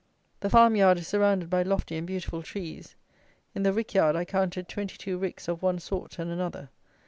[0.39, 2.95] The farm yard is surrounded by lofty and beautiful trees.
[3.53, 6.69] In the rick yard I counted twenty two ricks of one sort and another.